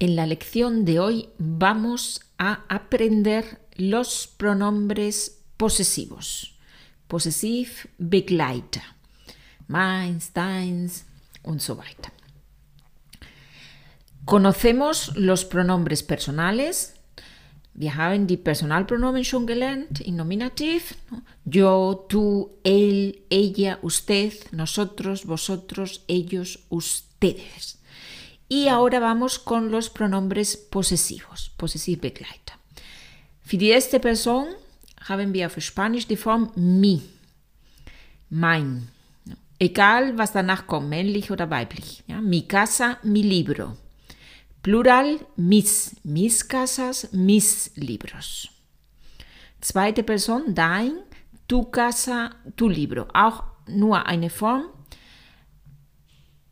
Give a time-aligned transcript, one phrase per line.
[0.00, 6.58] En la lección de hoy vamos a aprender los pronombres posesivos.
[7.06, 8.82] Possessiv Begleiter.
[9.68, 11.04] Meins, deins
[11.42, 12.12] und so weiter.
[14.24, 16.94] Conocemos los pronombres personales.
[17.74, 20.94] Wir haben die Personalpronomen schon gelernt in Nominativ.
[21.44, 27.78] Yo, tú, él, ella, usted, nosotros, vosotros, ellos, ustedes.
[28.48, 32.58] Y ahora vamos con los pronombres posesivos, Possessivbegleiter.
[33.42, 34.48] Für die erste Person
[35.08, 37.02] haben wir auf Spanisch die Form mi,
[38.30, 38.88] mein.
[39.58, 42.02] Egal, was danach kommt, männlich oder weiblich.
[42.06, 43.76] Ja, mi casa, mi libro.
[44.62, 48.48] Plural, mis, mis casas, mis libros.
[49.60, 50.92] Zweite Person, dein,
[51.46, 53.06] tu casa, tu libro.
[53.14, 54.64] Auch nur eine Form.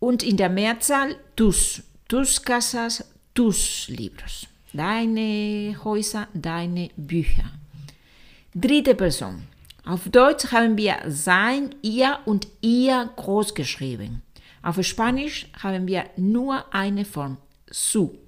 [0.03, 4.49] Und in der Mehrzahl, tus, tus casas, tus libros.
[4.73, 7.45] Deine Häuser, deine Bücher.
[8.53, 9.45] Dritte Person.
[9.85, 14.23] Auf Deutsch haben wir sein, ihr und ihr groß geschrieben.
[14.61, 17.37] Auf Spanisch haben wir nur eine Form,
[17.71, 18.19] su.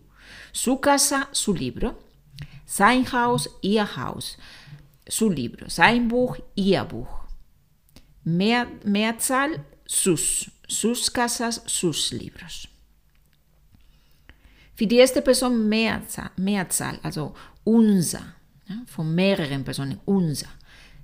[0.53, 1.97] Su casa, su libro.
[2.67, 4.39] Sein Haus, ihr Haus.
[5.09, 5.69] Su libro.
[5.69, 7.25] Sein Buch, ihr Buch.
[8.23, 10.51] Mehr, Mehrzahl, sus.
[10.67, 12.69] Sus casas, sus libros.
[14.75, 18.35] Für die erste Person Mehrzahl, Mehrzahl also unser,
[18.67, 20.49] ja, von mehreren Personen, unser.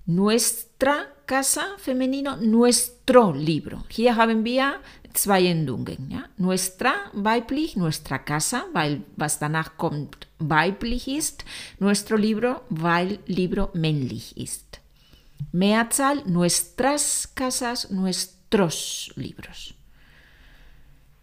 [0.07, 3.85] Nuestra casa femenino, nuestro libro.
[3.89, 4.81] Hier haben wir
[5.13, 6.25] zwei Endungen.
[6.37, 11.45] Nuestra weiblich, nuestra casa, weil was danach kommt weiblich ist.
[11.79, 14.81] Nuestro libro, weil Libro männlich ist.
[15.53, 17.91] Mehrzahl, nuestras casas,
[18.51, 19.75] nuestros libros.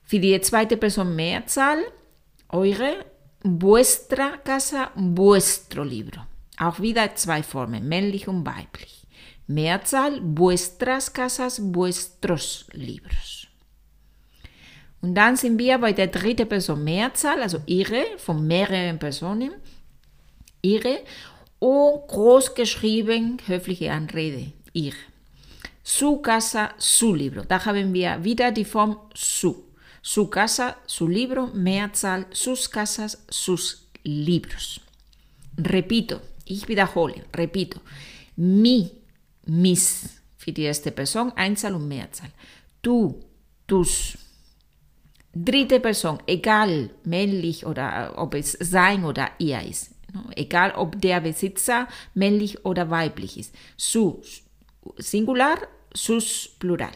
[0.04, 1.80] Für die zweite Person Mehrzahl,
[2.50, 3.06] eure,
[3.44, 6.22] vuestra casa, vuestro libro.
[6.58, 9.06] Auch wieder zwei Formen, männlich und weiblich.
[9.48, 13.48] Mehrzahl, vuestras casas, vuestros libros.
[15.02, 19.54] Und dann sind wir bei der dritten Person Mehrzahl, also ihre, von mehreren Personen.
[20.62, 21.00] Ihre
[21.60, 24.94] und groß geschrieben, höfliche Anrede, ihr.
[25.90, 27.44] Su casa, su libro.
[27.44, 29.72] Da haben wir wieder die Form su.
[30.02, 34.82] Su casa, su libro, Mehrzahl, sus casas, sus libros.
[35.56, 37.80] Repito, ich wiederhole, repito.
[38.36, 38.92] Mi,
[39.46, 42.32] mis, für die erste Person, Einzahl und Mehrzahl.
[42.82, 43.24] Du,
[43.66, 44.18] tus.
[45.34, 49.92] Dritte Person, egal männlich oder ob es sein oder ihr ist.
[50.36, 53.56] Egal ob der Besitzer männlich oder weiblich ist.
[53.78, 54.22] Su,
[54.98, 55.58] Singular,
[55.98, 56.96] sus, Plural.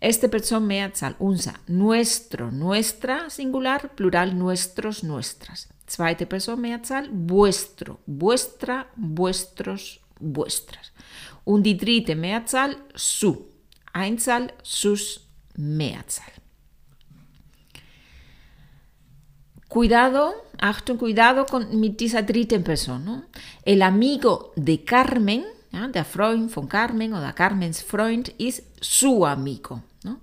[0.00, 5.68] Esta persona Mehrzahl, unser, nuestro, nuestra, Singular, Plural, nuestros, nuestras.
[5.86, 10.92] Zweite Person Mehrzahl, vuestro, vuestra, vuestros, vuestras.
[11.44, 13.48] Und die dritte Mehrzahl, su.
[13.92, 15.20] Einzahl, sus,
[15.56, 16.32] Mehrzahl.
[19.68, 23.26] Cuidado, Achtung, cuidado con, mit dieser dritten Person.
[23.64, 29.82] El amigo de Carmen, ja, der Freund von Carmen oder Carmens Freund ist su amigo.
[30.04, 30.20] ¿no?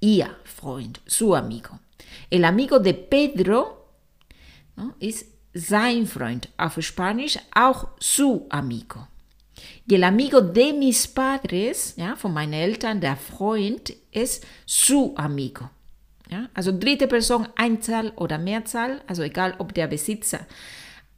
[0.00, 1.80] Ihr Freund, su amigo.
[2.30, 3.88] El amigo de Pedro
[4.76, 4.94] ¿no?
[5.00, 6.48] ist sein Freund.
[6.56, 9.08] Auf Spanisch auch su amigo.
[9.86, 15.70] Y el amigo de mis padres, ja, von meinen Eltern, der Freund, ist su amigo.
[16.30, 20.46] Ja, also dritte Person, Einzahl oder Mehrzahl, also egal ob der Besitzer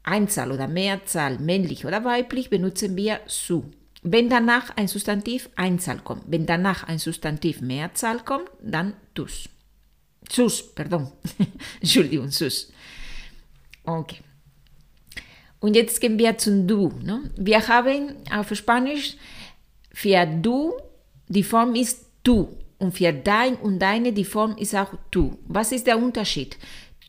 [0.06, 3.64] Einzahl oder Mehrzahl, männlich oder weiblich, benutzen wir su.
[4.02, 9.48] Wenn danach ein Substantiv Einzahl kommt, wenn danach ein Substantiv Mehrzahl kommt, dann tus.
[10.30, 11.10] Sus, pardon.
[11.80, 12.72] Entschuldigung, sus.
[13.84, 14.18] Okay.
[15.60, 16.92] Und jetzt gehen wir zum Du.
[17.02, 17.30] Ne?
[17.36, 19.16] Wir haben auf Spanisch
[19.92, 20.74] für Du,
[21.28, 22.56] die Form ist du.
[22.78, 25.38] Und für dein und deine, die Form ist auch du.
[25.46, 26.58] Was ist der Unterschied?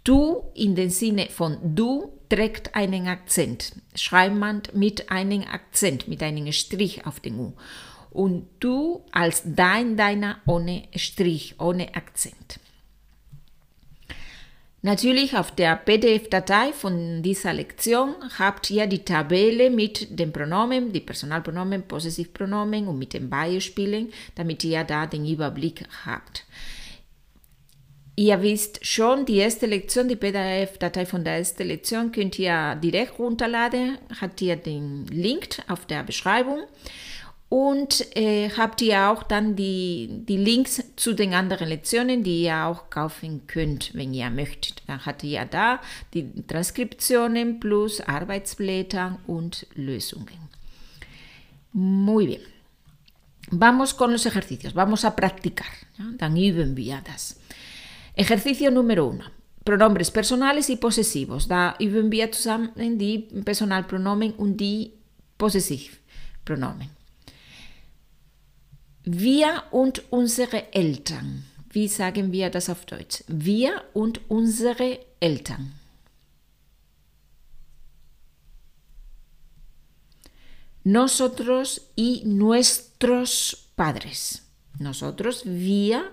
[0.03, 3.73] Du in dem Sinne von du trägt einen Akzent.
[3.95, 7.53] Schreibt man mit einem Akzent, mit einem Strich auf den U.
[8.11, 12.59] Und du als dein, deiner ohne Strich, ohne Akzent.
[14.83, 21.01] Natürlich auf der PDF-Datei von dieser Lektion habt ihr die Tabelle mit den Pronomen, die
[21.01, 26.45] Personalpronomen, Possessivpronomen und mit den Beispielen, damit ihr da den Überblick habt.
[28.19, 33.19] Ihr wisst schon, die erste Lektion, die PDF-Datei von der ersten Lektion könnt ihr direkt
[33.19, 36.61] runterladen, habt ihr den Link auf der Beschreibung.
[37.49, 42.65] Und äh, habt ihr auch dann die, die Links zu den anderen Lektionen, die ihr
[42.65, 44.81] auch kaufen könnt, wenn ihr möchtet.
[44.87, 45.79] Dann habt ihr da
[46.15, 50.49] die Transkriptionen plus Arbeitsblätter und Lösungen.
[51.71, 52.41] Muy bien.
[53.51, 55.67] Vamos con los ejercicios, vamos a practicar.
[55.99, 56.05] ¿ja?
[56.17, 57.37] Dann üben wir das.
[58.17, 59.25] Ejercicio número uno.
[59.63, 61.47] Pronombres personales y posesivos.
[61.47, 64.93] Da üben wir zusammen die Personalpronomen und die
[65.37, 66.89] Possessivpronomen.
[69.03, 71.45] Wir und unsere Eltern.
[71.69, 73.23] Wie sagen wir das auf Deutsch?
[73.27, 75.73] Wir und unsere Eltern.
[80.83, 84.41] Nosotros y nuestros padres.
[84.79, 86.03] Nosotros, wir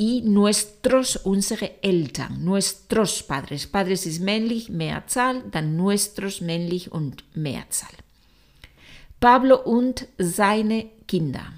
[0.00, 3.66] y nuestros, unsere Eltern, nuestros padres.
[3.66, 7.92] Padres ist männlich, Mehrzahl, dann nuestros männlich und Mehrzahl.
[9.20, 11.52] Pablo und seine Kinder.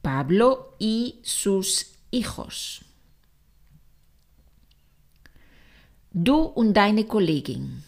[0.00, 2.86] Pablo y sus hijos.
[6.10, 7.82] Du und deine Kollegin.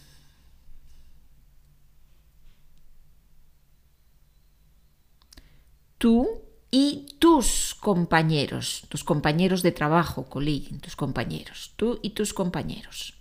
[5.97, 13.13] Tú y tus compañeros, tus compañeros de trabajo, Kollegen, tus compañeros, tú y tus compañeros.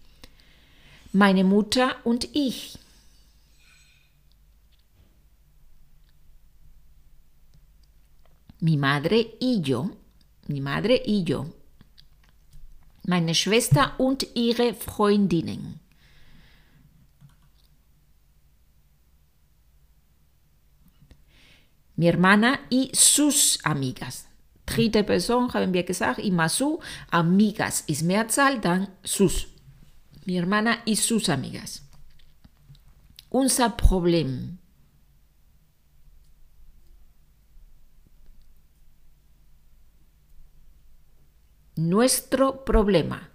[1.13, 2.77] Meine Mutter und ich.
[8.61, 9.91] Mi madre y yo,
[10.49, 11.47] mi madre y yo.
[13.05, 15.86] Meine Schwester und ihre Freundinnen.
[21.97, 24.29] Mi hermana y sus amigas.
[24.67, 29.47] Dritte Person haben wir gesagt, immer su, amigas ist Mehrzahl, dann sus.
[30.25, 31.83] Mi hermana y sus amigas.
[33.31, 34.59] Unser Problem.
[41.77, 43.29] Nuestro problema.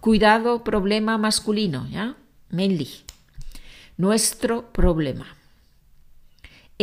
[0.00, 2.16] Cuidado, problema masculino, ¿ya?
[2.48, 3.04] Männlich.
[3.96, 5.26] Nuestro problema.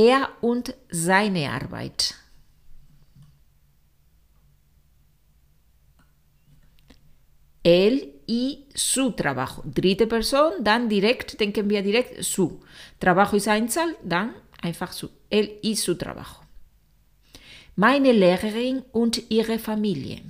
[0.03, 2.15] Er und seine Arbeit.
[7.63, 9.61] Él y su trabajo.
[9.63, 12.59] Dritte Person, dann direkt, denken wir direkt su.
[12.99, 14.33] Trabajo ist Einzahl, dann
[14.63, 15.09] einfach su.
[15.29, 16.43] Él y su trabajo.
[17.75, 20.23] Meine Lehrerin und ihre Familie.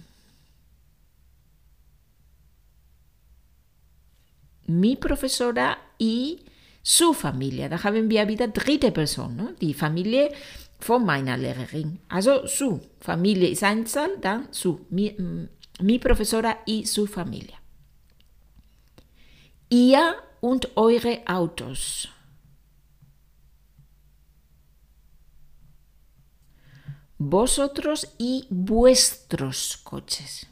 [4.68, 6.44] Mi profesora y
[6.84, 7.70] su Familie.
[7.70, 9.56] Da haben wir wieder dritte Person, ne?
[9.62, 10.32] die Familie
[10.80, 12.00] von meiner Lehrerin.
[12.10, 14.86] Also su Familie ist Einzahl, dann su.
[14.90, 15.16] Mi,
[15.80, 17.56] mi profesora y su Familie.
[19.70, 22.10] Ihr und eure Autos.
[27.18, 30.48] Vosotros y vuestros coches.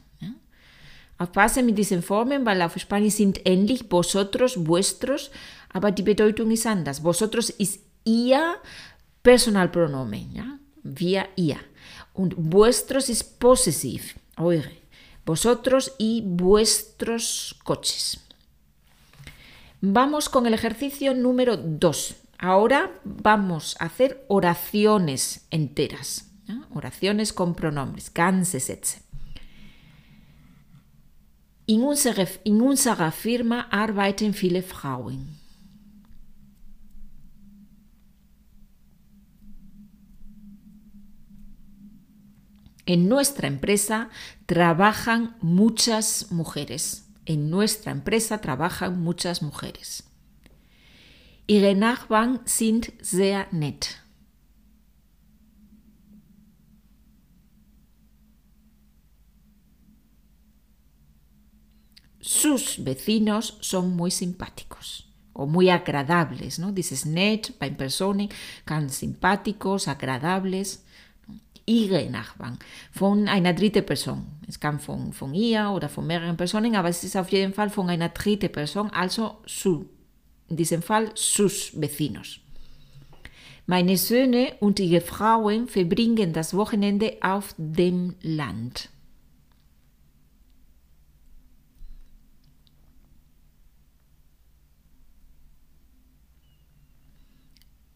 [1.20, 5.30] Aufpassen mit diesen Formen, weil auf Spanisch sind ähnlich vosotros, vuestros,
[5.72, 7.02] aber die Bedeutung ist anders.
[7.02, 8.56] Vosotros ist ihr
[9.22, 10.58] Personalpronomen, ja?
[10.82, 11.58] wir, ihr.
[12.14, 14.70] Und vuestros ist possessiv, eure.
[15.24, 18.20] Vosotros y vuestros coches.
[19.80, 22.14] Vamos con el ejercicio número 2.
[22.38, 26.30] Ahora vamos a hacer oraciones enteras,
[26.74, 29.02] oraciones con pronombres, ganze Sätze.
[31.66, 35.39] In unserer, in unserer Firma arbeiten viele Frauen.
[42.86, 44.08] En nuestra empresa
[44.46, 47.06] trabajan muchas mujeres.
[47.26, 50.04] En nuestra empresa trabajan muchas mujeres.
[51.46, 54.00] Ihre Nachbarn sind sehr nett.
[62.20, 66.70] Sus vecinos son muy simpáticos o muy agradables, ¿no?
[66.70, 68.28] Dices nett bei Personen,
[68.66, 70.84] ganz simpáticos, agradables.
[71.66, 72.58] Ihre Nachbarn
[72.92, 74.26] von einer dritten Person.
[74.48, 77.70] Es kann von, von ihr oder von mehreren Personen, aber es ist auf jeden Fall
[77.70, 79.86] von einer dritten Person, also su.
[80.48, 82.40] In diesem Fall sus vecinos.
[83.66, 88.88] Meine Söhne und ihre Frauen verbringen das Wochenende auf dem Land.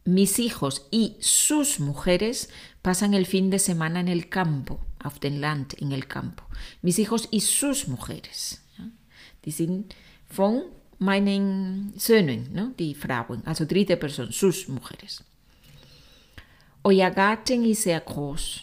[0.04, 2.50] Mis hijos y sus mujeres
[2.82, 6.44] pasan el fin de semana en el campo, auf den Land, en el campo.
[6.82, 8.62] Mis hijos y sus mujeres.
[8.76, 8.90] Ja?
[9.44, 9.94] Die sind
[10.28, 10.64] von
[10.98, 12.74] meinen Söhnen, ne?
[12.78, 15.24] die Frauen, also dritte Person, sus mujeres.
[16.82, 18.62] Euer Garten ist sehr groß.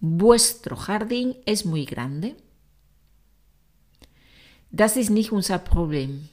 [0.00, 2.36] Vuestro jardín es muy grande.
[4.76, 6.28] Das ist nicht unser Problem.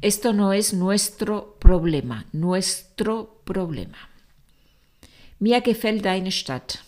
[0.00, 3.98] Esto no es nuestro problema, nuestro problema.
[5.40, 6.84] Mir gefällt deine Stadt.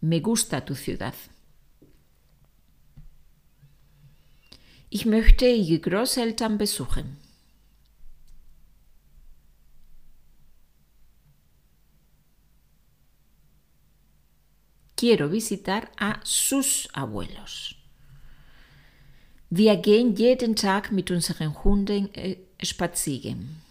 [0.00, 1.14] Me gusta tu ciudad.
[4.88, 7.16] Ich möchte Ihre Großeltern besuchen.
[14.96, 17.74] Quiero visitar a sus abuelos.
[19.50, 23.65] Wir gehen jeden Tag mit unseren Hunden äh, spazieren.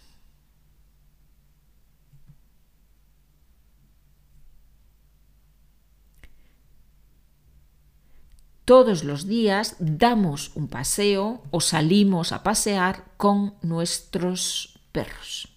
[8.66, 15.48] Todos los días damos un paseo o salimos a pasear con nuestros perros.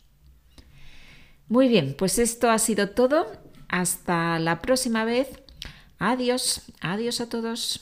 [1.48, 3.26] Muy bien, pues esto ha sido todo.
[3.68, 5.28] Hasta la próxima vez.
[5.98, 7.80] Adiós, adiós a todos.